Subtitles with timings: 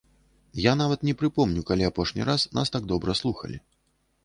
[0.61, 3.63] Я нават не прыпомню, калі апошні раз нас так добра слухалі.